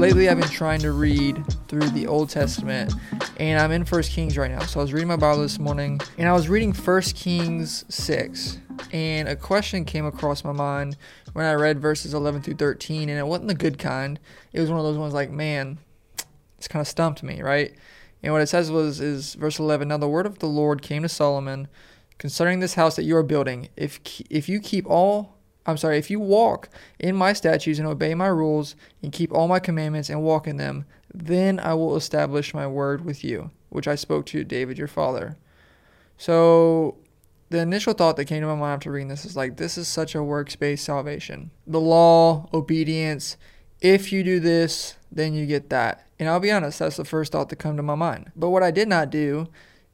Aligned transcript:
lately 0.00 0.30
I've 0.30 0.40
been 0.40 0.48
trying 0.48 0.80
to 0.80 0.92
read 0.92 1.44
through 1.68 1.90
the 1.90 2.06
Old 2.06 2.30
Testament 2.30 2.90
and 3.36 3.60
I'm 3.60 3.70
in 3.70 3.84
First 3.84 4.12
Kings 4.12 4.38
right 4.38 4.50
now. 4.50 4.60
So 4.60 4.80
I 4.80 4.82
was 4.82 4.94
reading 4.94 5.08
my 5.08 5.16
Bible 5.16 5.42
this 5.42 5.58
morning 5.58 6.00
and 6.16 6.26
I 6.26 6.32
was 6.32 6.48
reading 6.48 6.72
First 6.72 7.14
Kings 7.16 7.84
6 7.90 8.56
and 8.94 9.28
a 9.28 9.36
question 9.36 9.84
came 9.84 10.06
across 10.06 10.42
my 10.42 10.52
mind 10.52 10.96
when 11.34 11.44
I 11.44 11.52
read 11.52 11.80
verses 11.80 12.14
11 12.14 12.40
through 12.40 12.54
13 12.54 13.10
and 13.10 13.18
it 13.18 13.26
wasn't 13.26 13.48
the 13.48 13.54
good 13.54 13.78
kind. 13.78 14.18
It 14.54 14.60
was 14.60 14.70
one 14.70 14.78
of 14.78 14.86
those 14.86 14.96
ones 14.96 15.12
like, 15.12 15.30
man, 15.30 15.76
it's 16.56 16.66
kind 16.66 16.80
of 16.80 16.88
stumped 16.88 17.22
me, 17.22 17.42
right? 17.42 17.74
And 18.22 18.32
what 18.32 18.40
it 18.40 18.48
says 18.48 18.70
was 18.70 19.00
is 19.00 19.34
verse 19.34 19.58
11, 19.58 19.88
now 19.88 19.98
the 19.98 20.08
word 20.08 20.24
of 20.24 20.38
the 20.38 20.46
Lord 20.46 20.80
came 20.80 21.02
to 21.02 21.10
Solomon 21.10 21.68
concerning 22.16 22.60
this 22.60 22.72
house 22.72 22.96
that 22.96 23.04
you 23.04 23.18
are 23.18 23.22
building. 23.22 23.68
If 23.76 24.00
if 24.30 24.48
you 24.48 24.60
keep 24.60 24.86
all 24.86 25.39
I'm 25.66 25.76
sorry, 25.76 25.98
if 25.98 26.10
you 26.10 26.20
walk 26.20 26.68
in 26.98 27.14
my 27.14 27.32
statutes 27.32 27.78
and 27.78 27.86
obey 27.86 28.14
my 28.14 28.26
rules 28.26 28.76
and 29.02 29.12
keep 29.12 29.32
all 29.32 29.48
my 29.48 29.58
commandments 29.58 30.08
and 30.08 30.22
walk 30.22 30.46
in 30.46 30.56
them, 30.56 30.84
then 31.12 31.60
I 31.60 31.74
will 31.74 31.96
establish 31.96 32.54
my 32.54 32.66
word 32.66 33.04
with 33.04 33.22
you, 33.22 33.50
which 33.68 33.88
I 33.88 33.94
spoke 33.94 34.26
to 34.26 34.44
David 34.44 34.78
your 34.78 34.88
father. 34.88 35.36
So 36.16 36.98
the 37.50 37.58
initial 37.58 37.92
thought 37.92 38.16
that 38.16 38.26
came 38.26 38.40
to 38.40 38.46
my 38.46 38.54
mind 38.54 38.74
after 38.74 38.92
reading 38.92 39.08
this 39.08 39.24
is 39.24 39.36
like, 39.36 39.56
this 39.56 39.76
is 39.76 39.88
such 39.88 40.14
a 40.14 40.22
works 40.22 40.56
based 40.56 40.84
salvation. 40.84 41.50
The 41.66 41.80
law, 41.80 42.48
obedience, 42.54 43.36
if 43.80 44.12
you 44.12 44.22
do 44.22 44.40
this, 44.40 44.96
then 45.10 45.34
you 45.34 45.46
get 45.46 45.70
that. 45.70 46.06
And 46.18 46.28
I'll 46.28 46.40
be 46.40 46.50
honest, 46.50 46.78
that's 46.78 46.96
the 46.96 47.04
first 47.04 47.32
thought 47.32 47.48
to 47.48 47.56
come 47.56 47.76
to 47.76 47.82
my 47.82 47.94
mind. 47.94 48.30
But 48.36 48.50
what 48.50 48.62
I 48.62 48.70
did 48.70 48.88
not 48.88 49.10
do 49.10 49.48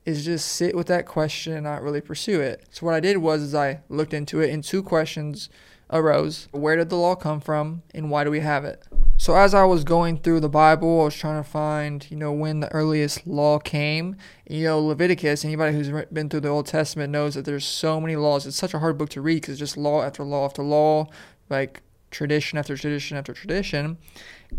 is 0.07 0.25
just 0.25 0.47
sit 0.47 0.75
with 0.75 0.87
that 0.87 1.05
question 1.05 1.53
and 1.53 1.65
not 1.65 1.83
really 1.83 2.01
pursue 2.01 2.41
it. 2.41 2.65
So 2.71 2.87
what 2.87 2.95
I 2.95 3.01
did 3.01 3.19
was 3.19 3.43
is 3.43 3.55
I 3.55 3.81
looked 3.89 4.15
into 4.15 4.41
it 4.41 4.51
and 4.51 4.63
two 4.63 4.83
questions 4.83 5.51
arose. 5.91 6.49
Where 6.53 6.77
did 6.77 6.91
the 6.91 6.97
law 6.97 7.17
come 7.17 7.41
from 7.41 7.83
and 7.93 8.09
why 8.09 8.23
do 8.23 8.31
we 8.31 8.41
have 8.41 8.65
it? 8.65 8.85
So 9.19 9.35
as 9.35 9.53
I 9.53 9.65
was 9.65 9.83
going 9.83 10.19
through 10.19 10.41
the 10.41 10.49
Bible, 10.49 11.01
I 11.01 11.05
was 11.05 11.17
trying 11.17 11.43
to 11.43 11.49
find, 11.49 12.07
you 12.11 12.17
know, 12.17 12.33
when 12.33 12.61
the 12.61 12.73
earliest 12.73 13.27
law 13.27 13.59
came. 13.59 14.17
You 14.49 14.65
know, 14.65 14.81
Leviticus, 14.81 15.45
anybody 15.45 15.75
who's 15.75 15.91
been 16.13 16.29
through 16.29 16.41
the 16.41 16.49
Old 16.49 16.67
Testament 16.67 17.11
knows 17.11 17.35
that 17.35 17.45
there's 17.45 17.65
so 17.65 18.01
many 18.01 18.15
laws. 18.15 18.47
It's 18.47 18.57
such 18.57 18.75
a 18.75 18.79
hard 18.79 18.99
book 18.99 19.09
to 19.11 19.21
read 19.21 19.37
because 19.43 19.55
it's 19.55 19.59
just 19.59 19.77
law 19.77 20.03
after 20.03 20.23
law 20.23 20.45
after 20.45 20.63
law, 20.63 21.07
like 21.51 21.83
tradition 22.11 22.59
after 22.59 22.77
tradition 22.77 23.17
after 23.17 23.33
tradition. 23.33 23.99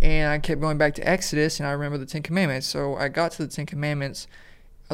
And 0.01 0.29
I 0.29 0.39
kept 0.39 0.59
going 0.59 0.77
back 0.77 0.95
to 0.95 1.07
Exodus 1.07 1.59
and 1.59 1.67
I 1.67 1.71
remember 1.71 1.97
the 1.97 2.05
Ten 2.05 2.23
Commandments. 2.23 2.67
So 2.67 2.95
I 2.95 3.07
got 3.07 3.31
to 3.33 3.45
the 3.45 3.53
Ten 3.53 3.65
Commandments 3.65 4.27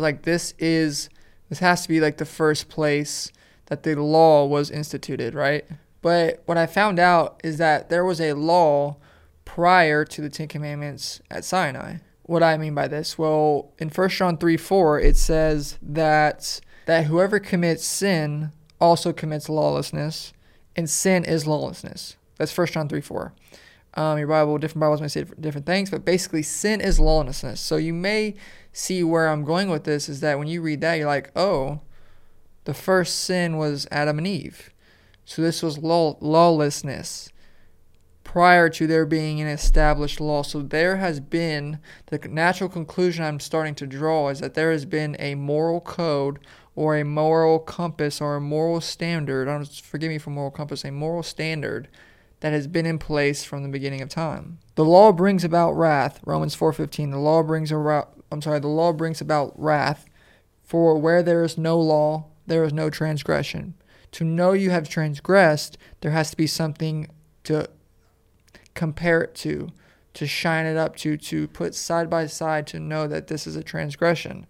like 0.02 0.24
this 0.24 0.54
is 0.60 1.10
this 1.50 1.60
has 1.60 1.84
to 1.84 1.90
be 1.90 2.00
like 2.00 2.18
the 2.18 2.26
first 2.26 2.70
place 2.70 3.32
that 3.68 3.84
the 3.84 3.96
law 3.96 4.46
was 4.46 4.72
instituted, 4.72 5.34
right? 5.34 5.66
But 6.02 6.44
what 6.46 6.58
I 6.58 6.66
found 6.66 7.00
out 7.00 7.40
is 7.44 7.58
that 7.58 7.90
there 7.90 8.04
was 8.04 8.20
a 8.20 8.34
law 8.34 8.98
prior 9.46 10.04
to 10.06 10.22
the 10.22 10.30
Ten 10.30 10.48
Commandments 10.48 11.22
at 11.30 11.46
Sinai. 11.46 11.98
What 12.24 12.40
do 12.40 12.46
I 12.46 12.58
mean 12.58 12.74
by 12.74 12.88
this? 12.88 13.18
Well, 13.18 13.72
in 13.80 13.90
1 13.90 14.10
John 14.10 14.38
3 14.38 14.58
4, 14.58 15.00
it 15.00 15.18
says 15.18 15.78
that 15.82 16.60
that 16.86 17.06
whoever 17.06 17.40
commits 17.40 17.86
sin 17.86 18.52
also 18.80 19.14
commits 19.14 19.48
lawlessness, 19.48 20.34
and 20.76 20.90
sin 20.90 21.24
is 21.24 21.48
lawlessness. 21.48 22.18
That's 22.38 22.58
1 22.58 22.68
John 22.68 22.90
3 22.90 23.02
4. 23.02 23.34
Um, 23.96 24.18
your 24.18 24.28
Bible, 24.28 24.58
different 24.58 24.82
Bibles 24.82 25.02
may 25.02 25.08
say 25.08 25.26
different 25.40 25.68
things, 25.68 25.90
but 25.90 26.04
basically, 26.04 26.42
sin 26.42 26.82
is 26.82 27.00
lawlessness. 27.00 27.62
So 27.62 27.76
you 27.76 27.94
may 27.94 28.34
see 28.72 29.04
where 29.04 29.28
I'm 29.28 29.44
going 29.44 29.70
with 29.70 29.84
this 29.84 30.10
is 30.10 30.20
that 30.22 30.40
when 30.40 30.48
you 30.48 30.62
read 30.62 30.82
that, 30.82 30.96
you're 30.96 31.08
like, 31.08 31.32
oh, 31.36 31.82
the 32.66 32.74
first 32.74 33.20
sin 33.20 33.58
was 33.58 33.88
Adam 33.92 34.18
and 34.18 34.28
Eve. 34.28 34.72
So 35.26 35.42
this 35.42 35.62
was 35.62 35.78
law- 35.78 36.18
lawlessness 36.22 37.30
prior 38.24 38.68
to 38.70 38.88
there 38.88 39.06
being 39.06 39.42
an 39.42 39.48
established 39.48 40.20
law. 40.20 40.42
So 40.42 40.62
there 40.62 40.98
has 40.98 41.20
been 41.20 41.80
the 42.08 42.18
natural 42.18 42.70
conclusion 42.70 43.24
I'm 43.24 43.40
starting 43.40 43.76
to 43.76 43.86
draw 43.86 44.30
is 44.30 44.40
that 44.40 44.56
there 44.56 44.72
has 44.72 44.86
been 44.86 45.16
a 45.20 45.36
moral 45.36 45.82
code 45.82 46.40
or 46.76 46.98
a 46.98 47.06
moral 47.06 47.60
compass 47.60 48.20
or 48.20 48.36
a 48.36 48.42
moral 48.42 48.82
standard. 48.82 49.68
Forgive 49.68 50.10
me 50.10 50.18
for 50.18 50.32
moral 50.32 50.52
compass, 50.52 50.84
a 50.84 50.92
moral 50.92 51.22
standard 51.22 51.90
that 52.44 52.52
has 52.52 52.68
been 52.68 52.86
in 52.86 53.00
place 53.00 53.46
from 53.46 53.64
the 53.64 53.70
beginning 53.70 54.02
of 54.02 54.10
time. 54.10 54.60
The 54.76 54.84
law 54.84 55.14
brings 55.14 55.46
about 55.46 55.72
wrath. 55.78 56.20
Romans 56.26 56.54
4:15. 56.54 57.12
The 57.12 57.18
law 57.18 57.42
brings 57.42 57.72
about 57.72 58.22
I'm 58.30 58.42
sorry, 58.42 58.60
the 58.60 58.68
law 58.68 58.92
brings 58.92 59.22
about 59.22 59.58
wrath, 59.58 60.04
for 60.62 60.98
where 60.98 61.24
there 61.24 61.46
is 61.46 61.58
no 61.58 61.80
law, 61.80 62.26
there 62.46 62.66
is 62.66 62.74
no 62.74 62.90
transgression. 62.90 63.76
To 64.12 64.26
know 64.26 64.52
you 64.52 64.72
have 64.72 64.90
transgressed, 64.90 65.78
there 66.02 66.12
has 66.12 66.32
to 66.32 66.38
be 66.38 66.46
something 66.46 67.08
to 67.46 67.70
compare 68.74 69.22
it 69.22 69.36
to, 69.36 69.70
to 70.16 70.28
shine 70.28 70.66
it 70.66 70.76
up 70.76 70.98
to, 70.98 71.16
to 71.16 71.48
put 71.48 71.74
side 71.74 72.10
by 72.10 72.28
side 72.28 72.68
to 72.68 72.80
know 72.80 73.08
that 73.08 73.28
this 73.28 73.48
is 73.48 73.56
a 73.56 73.64
transgression. 73.64 74.48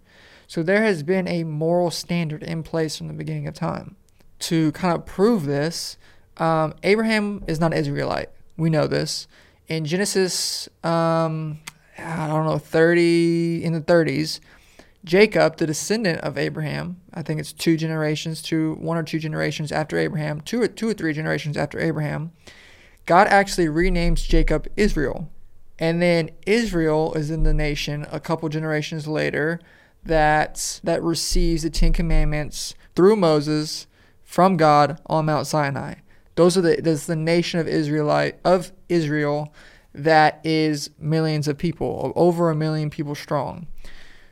So 0.47 0.63
there 0.63 0.81
has 0.81 1.03
been 1.03 1.27
a 1.27 1.43
moral 1.43 1.91
standard 1.91 2.41
in 2.41 2.63
place 2.63 2.97
from 2.97 3.07
the 3.07 3.13
beginning 3.13 3.47
of 3.47 3.53
time. 3.53 3.97
To 4.39 4.71
kind 4.71 4.95
of 4.95 5.05
prove 5.05 5.45
this, 5.45 5.97
um, 6.37 6.73
Abraham 6.83 7.43
is 7.47 7.59
not 7.59 7.73
an 7.73 7.79
Israelite. 7.79 8.29
We 8.57 8.69
know 8.69 8.87
this. 8.87 9.27
In 9.67 9.85
Genesis, 9.85 10.67
um, 10.83 11.59
I 11.97 12.27
don't 12.27 12.45
know, 12.45 12.57
30 12.57 13.63
in 13.63 13.73
the 13.73 13.81
30s, 13.81 14.39
Jacob, 15.05 15.57
the 15.57 15.67
descendant 15.67 16.21
of 16.21 16.37
Abraham, 16.37 17.01
I 17.13 17.23
think 17.23 17.39
it's 17.39 17.51
two 17.51 17.75
generations, 17.75 18.41
two 18.41 18.75
one 18.75 18.97
or 18.97 19.03
two 19.03 19.19
generations 19.19 19.71
after 19.71 19.97
Abraham, 19.97 20.39
two 20.41 20.61
or 20.61 20.67
two 20.67 20.87
or 20.87 20.93
three 20.93 21.13
generations 21.13 21.57
after 21.57 21.79
Abraham, 21.79 22.31
God 23.05 23.27
actually 23.27 23.67
renames 23.67 24.25
Jacob 24.25 24.67
Israel. 24.77 25.29
And 25.77 26.01
then 26.01 26.29
Israel 26.45 27.13
is 27.15 27.29
in 27.31 27.43
the 27.43 27.53
nation 27.53 28.05
a 28.11 28.19
couple 28.19 28.47
generations 28.47 29.07
later 29.07 29.59
that 30.05 30.79
that 30.83 31.03
receives 31.03 31.63
the 31.63 31.69
10 31.69 31.93
commandments 31.93 32.75
through 32.95 33.15
Moses 33.15 33.87
from 34.23 34.55
God 34.55 35.01
on 35.07 35.25
Mount 35.25 35.47
Sinai. 35.47 35.95
Those 36.35 36.57
are 36.57 36.61
the 36.61 36.79
that's 36.81 37.05
the 37.05 37.15
nation 37.15 37.59
of 37.59 37.67
Israelite 37.67 38.39
of 38.43 38.71
Israel 38.89 39.53
that 39.93 40.41
is 40.43 40.89
millions 40.97 41.47
of 41.47 41.57
people, 41.57 42.11
over 42.15 42.49
a 42.49 42.55
million 42.55 42.89
people 42.89 43.15
strong. 43.15 43.67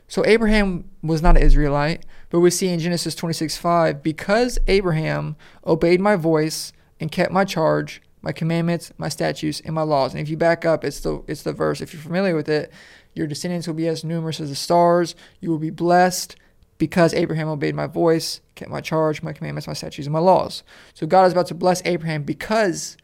So 0.08 0.26
Abraham 0.26 0.90
was 1.02 1.22
not 1.22 1.36
an 1.36 1.42
Israelite, 1.42 2.04
but 2.30 2.40
we 2.40 2.50
see 2.50 2.68
in 2.68 2.80
Genesis 2.80 3.14
26:5, 3.14 4.02
because 4.02 4.58
Abraham 4.66 5.36
obeyed 5.66 6.00
my 6.00 6.16
voice 6.16 6.72
and 7.00 7.10
kept 7.10 7.32
my 7.32 7.44
charge, 7.44 8.02
my 8.20 8.32
commandments, 8.32 8.92
my 8.98 9.08
statutes, 9.08 9.60
and 9.64 9.74
my 9.74 9.82
laws. 9.82 10.12
And 10.12 10.20
if 10.20 10.28
you 10.28 10.36
back 10.36 10.64
up, 10.64 10.84
it's 10.84 11.00
the 11.00 11.22
it's 11.28 11.42
the 11.42 11.52
verse. 11.52 11.80
If 11.80 11.94
you're 11.94 12.02
familiar 12.02 12.36
with 12.36 12.48
it, 12.48 12.72
your 13.14 13.26
descendants 13.26 13.66
will 13.66 13.74
be 13.74 13.88
as 13.88 14.04
numerous 14.04 14.40
as 14.40 14.48
the 14.48 14.54
stars. 14.54 15.14
You 15.40 15.50
will 15.50 15.58
be 15.58 15.70
blessed 15.70 16.36
because 16.82 17.14
Abraham 17.14 17.46
obeyed 17.46 17.76
my 17.76 17.86
voice, 17.86 18.40
kept 18.56 18.68
my 18.68 18.80
charge, 18.80 19.22
my 19.22 19.32
commandments, 19.32 19.68
my 19.68 19.72
statutes, 19.72 20.04
and 20.04 20.12
my 20.12 20.18
laws. 20.18 20.64
So 20.94 21.06
God 21.06 21.26
is 21.26 21.32
about 21.32 21.46
to 21.46 21.54
bless 21.54 21.80
Abraham 21.84 22.24
because 22.24 22.96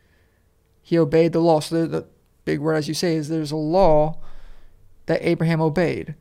he 0.82 0.98
obeyed 0.98 1.32
the 1.32 1.38
law. 1.38 1.60
So 1.60 1.86
the, 1.86 2.04
big 2.44 2.58
word, 2.58 2.74
as 2.74 2.88
you 2.88 2.94
say, 2.94 3.14
is 3.14 3.28
there's 3.28 3.52
a 3.52 3.56
law 3.56 4.18
that 5.06 5.20
Abraham 5.22 5.60
obeyed. 5.60 6.16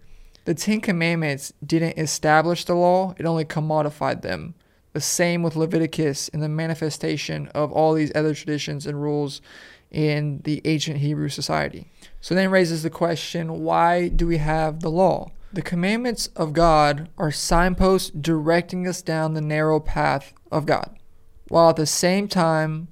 The 0.46 0.54
Ten 0.54 0.82
Commandments 0.82 1.52
didn't 1.66 1.98
establish 1.98 2.64
the 2.64 2.76
law, 2.76 3.16
it 3.18 3.26
only 3.26 3.44
commodified 3.44 4.22
them. 4.22 4.54
The 4.94 5.02
same 5.02 5.42
with 5.42 5.56
Leviticus 5.56 6.30
and 6.30 6.44
the 6.44 6.50
manifestation 6.50 7.48
of 7.56 7.72
all 7.72 7.96
these 7.96 8.12
other 8.14 8.36
traditions 8.36 8.86
and 8.86 9.02
rules 9.02 9.42
in 9.90 10.42
the 10.44 10.62
ancient 10.64 11.00
Hebrew 11.00 11.30
society. 11.30 11.88
So 12.22 12.36
then 12.36 12.52
raises 12.52 12.84
the 12.84 12.92
question 12.92 13.64
why 13.64 14.10
do 14.10 14.28
we 14.28 14.38
have 14.38 14.82
the 14.82 14.92
law? 14.92 15.32
The 15.58 15.64
commandments 15.64 16.28
of 16.36 16.54
God 16.54 17.10
are 17.18 17.32
signposts 17.32 18.12
directing 18.12 18.88
us 18.88 19.02
down 19.02 19.34
the 19.34 19.42
narrow 19.42 19.80
path 19.80 20.32
of 20.52 20.68
God, 20.68 21.00
while 21.48 21.72
at 21.72 21.78
the 21.78 21.88
same 21.88 22.28
time 22.28 22.90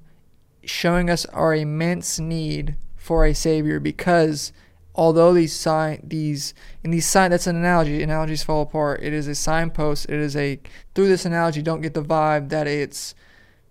showing 0.64 1.08
us 1.08 1.26
our 1.26 1.54
immense 1.54 2.18
need 2.18 2.74
for 2.96 3.24
a 3.24 3.34
savior 3.34 3.78
because 3.78 4.52
although 4.96 5.32
these 5.32 5.52
sign 5.52 6.00
these 6.02 6.54
in 6.82 6.90
these 6.90 7.06
sign 7.06 7.30
that's 7.30 7.46
an 7.46 7.54
analogy 7.54 8.02
analogies 8.02 8.42
fall 8.42 8.62
apart. 8.62 9.00
It 9.00 9.12
is 9.12 9.28
a 9.28 9.36
signpost 9.36 10.06
it 10.06 10.18
is 10.18 10.34
a 10.34 10.58
through 10.96 11.06
this 11.06 11.24
analogy 11.24 11.62
don't 11.62 11.82
get 11.82 11.94
the 11.94 12.02
vibe 12.02 12.48
that 12.48 12.66
it's 12.66 13.14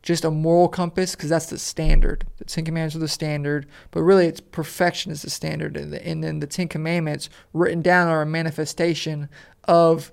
just 0.05 0.23
a 0.23 0.31
moral 0.31 0.69
compass 0.69 1.15
because 1.15 1.29
that's 1.29 1.47
the 1.47 1.57
standard 1.57 2.25
the 2.37 2.45
ten 2.45 2.63
commandments 2.63 2.95
are 2.95 2.99
the 2.99 3.07
standard 3.07 3.65
but 3.91 4.01
really 4.01 4.27
it's 4.27 4.39
perfection 4.39 5.11
is 5.11 5.23
the 5.23 5.29
standard 5.29 5.75
and, 5.75 5.91
the, 5.91 6.07
and 6.07 6.23
then 6.23 6.39
the 6.39 6.47
ten 6.47 6.67
commandments 6.69 7.29
written 7.51 7.81
down 7.81 8.07
are 8.07 8.21
a 8.21 8.25
manifestation 8.25 9.27
of 9.65 10.11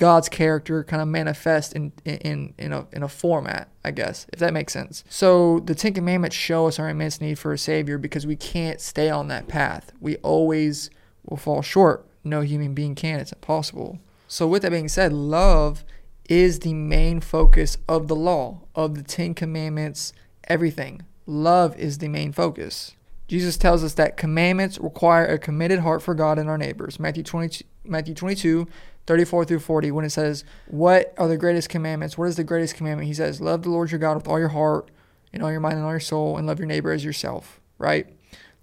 God's 0.00 0.30
character 0.30 0.82
kind 0.82 1.02
of 1.02 1.08
manifest 1.08 1.74
in 1.74 1.92
in 2.06 2.54
in 2.56 2.72
a 2.72 2.86
in 2.90 3.02
a 3.02 3.08
format, 3.08 3.68
I 3.84 3.90
guess, 3.90 4.26
if 4.32 4.38
that 4.38 4.54
makes 4.54 4.72
sense. 4.72 5.04
So 5.10 5.60
the 5.60 5.74
Ten 5.74 5.92
Commandments 5.92 6.34
show 6.34 6.66
us 6.68 6.78
our 6.78 6.88
immense 6.88 7.20
need 7.20 7.38
for 7.38 7.52
a 7.52 7.58
Savior 7.58 7.98
because 7.98 8.26
we 8.26 8.34
can't 8.34 8.80
stay 8.80 9.10
on 9.10 9.28
that 9.28 9.46
path. 9.46 9.92
We 10.00 10.16
always 10.16 10.88
will 11.26 11.36
fall 11.36 11.60
short. 11.60 12.06
No 12.24 12.40
human 12.40 12.72
being 12.72 12.94
can. 12.94 13.20
It's 13.20 13.32
impossible. 13.32 13.98
So 14.26 14.46
with 14.46 14.62
that 14.62 14.70
being 14.70 14.88
said, 14.88 15.12
love 15.12 15.84
is 16.30 16.60
the 16.60 16.72
main 16.72 17.20
focus 17.20 17.76
of 17.88 18.06
the 18.06 18.14
law, 18.14 18.60
of 18.76 18.94
the 18.94 19.02
Ten 19.02 19.34
Commandments, 19.34 20.12
everything. 20.44 21.02
Love 21.26 21.76
is 21.76 21.98
the 21.98 22.06
main 22.06 22.30
focus. 22.30 22.94
Jesus 23.26 23.56
tells 23.56 23.82
us 23.82 23.94
that 23.94 24.16
commandments 24.16 24.78
require 24.78 25.26
a 25.26 25.38
committed 25.38 25.80
heart 25.80 26.02
for 26.02 26.14
God 26.14 26.38
and 26.38 26.48
our 26.48 26.56
neighbors. 26.56 27.00
Matthew 27.00 27.24
22, 27.24 27.64
Matthew 27.84 28.14
22 28.14 28.66
34 29.06 29.44
through 29.44 29.58
40, 29.58 29.90
when 29.90 30.04
it 30.04 30.10
says, 30.10 30.44
What 30.68 31.14
are 31.18 31.26
the 31.26 31.36
greatest 31.36 31.68
commandments? 31.68 32.16
What 32.16 32.28
is 32.28 32.36
the 32.36 32.44
greatest 32.44 32.76
commandment? 32.76 33.08
He 33.08 33.14
says, 33.14 33.40
Love 33.40 33.62
the 33.62 33.70
Lord 33.70 33.90
your 33.90 33.98
God 33.98 34.14
with 34.16 34.28
all 34.28 34.38
your 34.38 34.48
heart 34.48 34.88
and 35.32 35.42
all 35.42 35.50
your 35.50 35.60
mind 35.60 35.76
and 35.76 35.84
all 35.84 35.90
your 35.90 35.98
soul, 35.98 36.36
and 36.36 36.46
love 36.46 36.60
your 36.60 36.68
neighbor 36.68 36.92
as 36.92 37.04
yourself, 37.04 37.60
right? 37.78 38.06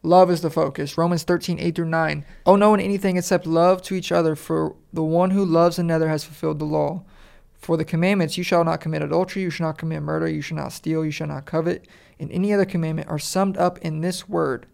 Love 0.03 0.31
is 0.31 0.39
the 0.39 0.49
focus. 0.49 0.97
Romans 0.97 1.23
13, 1.23 1.59
8 1.59 1.75
through 1.75 1.85
9. 1.85 2.25
Oh, 2.45 2.55
no 2.55 2.69
one 2.69 2.79
anything 2.79 3.17
except 3.17 3.45
love 3.45 3.81
to 3.83 3.95
each 3.95 4.11
other, 4.13 4.37
for 4.37 4.75
the 4.93 5.03
one 5.03 5.31
who 5.31 5.43
loves 5.43 5.77
another 5.77 6.07
has 6.07 6.23
fulfilled 6.23 6.59
the 6.59 6.65
law. 6.65 7.03
For 7.57 7.75
the 7.75 7.86
commandments, 7.86 8.38
you 8.38 8.44
shall 8.44 8.63
not 8.63 8.81
commit 8.81 9.01
adultery, 9.01 9.42
you 9.42 9.50
shall 9.50 9.68
not 9.68 9.77
commit 9.77 10.04
murder, 10.04 10.27
you 10.27 10.42
shall 10.42 10.57
not 10.57 10.74
steal, 10.74 11.04
you 11.04 11.12
shall 11.12 11.27
not 11.27 11.45
covet, 11.45 11.88
and 12.19 12.31
any 12.31 12.54
other 12.54 12.65
commandment 12.65 13.09
are 13.09 13.19
summed 13.19 13.57
up 13.57 13.77
in 13.80 14.01
this 14.01 14.30
word 14.30 14.68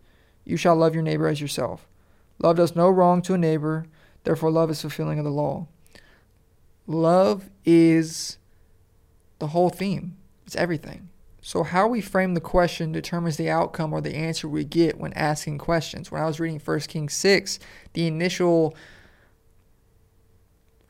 You 0.46 0.58
shall 0.58 0.76
love 0.76 0.94
your 0.94 1.04
neighbor 1.04 1.28
as 1.28 1.40
yourself. 1.40 1.88
Love 2.40 2.58
does 2.58 2.76
no 2.76 2.90
wrong 2.90 3.22
to 3.22 3.34
a 3.34 3.38
neighbor, 3.38 3.86
therefore, 4.26 4.52
love 4.52 4.70
is 4.70 4.82
fulfilling 4.82 5.18
of 5.18 5.26
the 5.26 5.32
law. 5.32 5.68
Love 6.86 7.50
is 7.64 8.38
the 9.40 9.48
whole 9.48 9.70
theme, 9.70 10.18
it's 10.46 10.56
everything. 10.56 11.10
So, 11.42 11.64
how 11.64 11.88
we 11.88 12.00
frame 12.00 12.34
the 12.34 12.42
question 12.42 12.94
determines 12.94 13.36
the 13.36 13.50
outcome 13.50 13.92
or 13.92 14.00
the 14.00 14.16
answer 14.16 14.48
we 14.48 14.64
get 14.64 14.98
when 14.98 15.12
asking 15.14 15.58
questions. 15.58 16.10
When 16.10 16.22
I 16.22 16.26
was 16.26 16.40
reading 16.40 16.60
1 16.60 16.80
Kings 16.82 17.14
6, 17.14 17.60
the 17.92 18.08
initial 18.08 18.76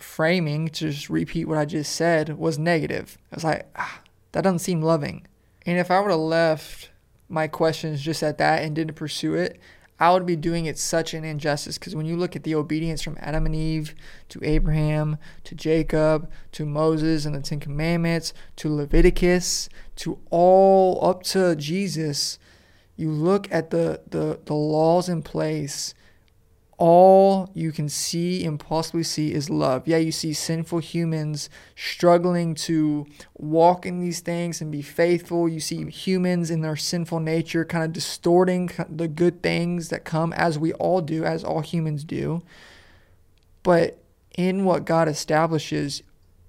framing, 0.03 0.67
to 0.67 0.91
just 0.91 1.09
repeat 1.09 1.47
what 1.47 1.57
I 1.57 1.65
just 1.65 1.95
said, 1.95 2.38
was 2.38 2.59
negative. 2.59 3.17
I 3.31 3.35
was 3.35 3.44
like, 3.44 3.67
ah, 3.75 4.01
that 4.33 4.41
doesn't 4.41 4.59
seem 4.59 4.81
loving. 4.81 5.25
And 5.65 5.79
if 5.79 5.89
I 5.89 6.00
would 6.00 6.11
have 6.11 6.19
left 6.19 6.91
my 7.29 7.47
questions 7.47 8.01
just 8.01 8.21
at 8.21 8.38
that 8.38 8.63
and 8.63 8.75
didn't 8.75 8.95
pursue 8.95 9.33
it, 9.35 9.59
I 10.00 10.11
would 10.11 10.25
be 10.25 10.35
doing 10.35 10.65
it 10.65 10.77
such 10.77 11.13
an 11.13 11.23
injustice 11.23 11.77
because 11.77 11.95
when 11.95 12.05
you 12.05 12.17
look 12.17 12.35
at 12.35 12.44
the 12.44 12.55
obedience 12.55 13.01
from 13.01 13.17
Adam 13.21 13.45
and 13.45 13.55
Eve 13.55 13.95
to 14.29 14.39
Abraham 14.44 15.17
to 15.45 15.55
Jacob 15.55 16.29
to 16.51 16.65
Moses 16.65 17.25
and 17.25 17.33
the 17.33 17.41
Ten 17.41 17.59
Commandments 17.59 18.33
to 18.57 18.73
Leviticus 18.73 19.69
to 19.97 20.19
all 20.29 20.99
up 21.07 21.23
to 21.23 21.56
Jesus, 21.56 22.38
you 22.97 23.11
look 23.11 23.51
at 23.51 23.69
the, 23.69 24.01
the, 24.07 24.39
the 24.44 24.53
laws 24.53 25.07
in 25.07 25.21
place 25.21 25.94
all 26.77 27.49
you 27.53 27.71
can 27.71 27.87
see 27.87 28.45
and 28.45 28.59
possibly 28.59 29.03
see 29.03 29.33
is 29.33 29.49
love. 29.49 29.87
Yeah, 29.87 29.97
you 29.97 30.11
see 30.11 30.33
sinful 30.33 30.79
humans 30.79 31.49
struggling 31.75 32.55
to 32.55 33.05
walk 33.37 33.85
in 33.85 33.99
these 33.99 34.21
things 34.21 34.59
and 34.59 34.71
be 34.71 34.81
faithful. 34.81 35.47
You 35.47 35.59
see 35.59 35.89
humans 35.89 36.49
in 36.49 36.61
their 36.61 36.75
sinful 36.75 37.19
nature 37.19 37.63
kind 37.63 37.83
of 37.83 37.93
distorting 37.93 38.71
the 38.89 39.07
good 39.07 39.43
things 39.43 39.89
that 39.89 40.03
come, 40.03 40.33
as 40.33 40.57
we 40.57 40.73
all 40.73 41.01
do, 41.01 41.23
as 41.23 41.43
all 41.43 41.61
humans 41.61 42.03
do. 42.03 42.41
But 43.61 43.99
in 44.35 44.65
what 44.65 44.85
God 44.85 45.07
establishes, 45.07 46.03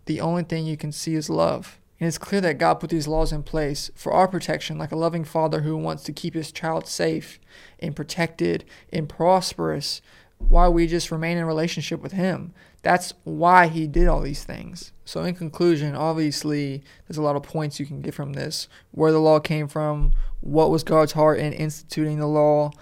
the 0.06 0.20
only 0.20 0.42
thing 0.42 0.66
you 0.66 0.76
can 0.76 0.92
see 0.92 1.14
is 1.14 1.30
love. 1.30 1.78
And 2.00 2.08
it's 2.08 2.18
clear 2.18 2.40
that 2.40 2.58
God 2.58 2.74
put 2.74 2.90
these 2.90 3.08
laws 3.08 3.32
in 3.32 3.42
place 3.42 3.90
for 3.94 4.12
our 4.12 4.26
protection, 4.26 4.78
like 4.78 4.92
a 4.92 4.96
loving 4.96 5.24
father 5.24 5.60
who 5.60 5.76
wants 5.76 6.02
to 6.04 6.12
keep 6.12 6.34
his 6.34 6.50
child 6.50 6.86
safe 6.86 7.38
and 7.78 7.94
protected 7.94 8.64
and 8.92 9.08
prosperous 9.08 10.02
why 10.38 10.68
we 10.68 10.86
just 10.86 11.10
remain 11.10 11.38
in 11.38 11.44
relationship 11.44 12.02
with 12.02 12.12
him. 12.12 12.52
That's 12.82 13.14
why 13.22 13.68
he 13.68 13.86
did 13.86 14.08
all 14.08 14.20
these 14.20 14.44
things. 14.44 14.92
So 15.04 15.22
in 15.22 15.34
conclusion, 15.34 15.94
obviously 15.94 16.82
there's 17.06 17.16
a 17.16 17.22
lot 17.22 17.36
of 17.36 17.42
points 17.42 17.80
you 17.80 17.86
can 17.86 18.02
get 18.02 18.14
from 18.14 18.34
this. 18.34 18.68
Where 18.90 19.12
the 19.12 19.20
law 19.20 19.38
came 19.38 19.68
from, 19.68 20.12
what 20.40 20.70
was 20.70 20.84
God's 20.84 21.12
heart 21.12 21.38
in 21.38 21.52
instituting 21.52 22.18
the 22.18 22.26
law, 22.26 22.72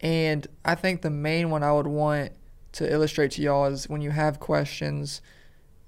and 0.00 0.46
I 0.64 0.74
think 0.74 1.02
the 1.02 1.10
main 1.10 1.50
one 1.50 1.62
I 1.62 1.72
would 1.72 1.86
want 1.86 2.32
to 2.72 2.90
illustrate 2.90 3.32
to 3.32 3.42
y'all 3.42 3.66
is 3.66 3.88
when 3.88 4.00
you 4.00 4.10
have 4.10 4.40
questions 4.40 5.22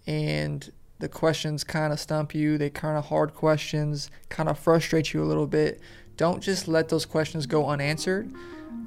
and 0.06 0.70
the 0.98 1.08
questions 1.08 1.64
kind 1.64 1.92
of 1.92 2.00
stump 2.00 2.34
you, 2.34 2.56
they 2.58 2.70
kind 2.70 2.96
of 2.96 3.06
hard 3.06 3.34
questions, 3.34 4.10
kind 4.28 4.48
of 4.48 4.58
frustrate 4.58 5.12
you 5.12 5.22
a 5.22 5.26
little 5.26 5.46
bit. 5.46 5.80
Don't 6.16 6.42
just 6.42 6.68
let 6.68 6.88
those 6.88 7.04
questions 7.04 7.46
go 7.46 7.68
unanswered 7.68 8.32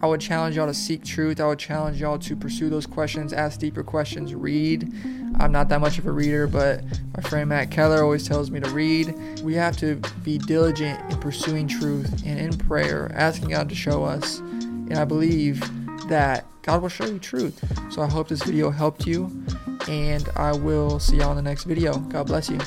I 0.02 0.06
would 0.06 0.22
challenge 0.22 0.56
y'all 0.56 0.68
to 0.68 0.76
seek 0.76 1.04
truth. 1.04 1.40
I 1.40 1.48
would 1.48 1.58
challenge 1.58 2.00
y'all 2.00 2.20
to 2.20 2.36
pursue 2.36 2.70
those 2.70 2.86
questions, 2.86 3.34
ask 3.34 3.60
deeper 3.60 3.84
questions, 3.84 4.36
read. 4.36 4.94
I'm 5.40 5.52
not 5.52 5.70
that 5.70 5.82
much 5.82 5.98
of 5.98 6.06
a 6.06 6.12
reader, 6.12 6.46
but 6.46 6.84
my 7.16 7.24
friend 7.24 7.50
Matt 7.50 7.72
Keller 7.72 8.04
always 8.04 8.28
tells 8.28 8.52
me 8.52 8.60
to 8.60 8.70
read. 8.70 9.42
We 9.42 9.56
have 9.56 9.76
to 9.78 9.96
be 10.24 10.38
diligent 10.38 11.00
in 11.12 11.18
pursuing 11.20 11.68
truth 11.68 12.24
and 12.26 12.40
in 12.40 12.56
prayer, 12.58 13.12
asking 13.16 13.50
God 13.50 13.70
to 13.70 13.76
show 13.76 14.04
us. 14.04 14.38
And 14.38 14.98
I 14.98 15.06
believe 15.06 15.60
that 16.10 16.46
God 16.62 16.84
will 16.84 16.90
show 16.90 17.06
you 17.06 17.18
truth. 17.18 17.64
So 17.92 18.04
I 18.04 18.08
hope 18.08 18.28
this 18.28 18.44
video 18.44 18.70
helped 18.70 19.08
you, 19.08 19.32
and 19.88 20.30
I 20.36 20.54
will 20.54 21.00
see 21.00 21.18
y'all 21.18 21.32
in 21.32 21.38
the 21.38 21.42
next 21.42 21.64
video. 21.64 21.98
God 21.98 22.28
bless 22.28 22.50
you. 22.50 22.60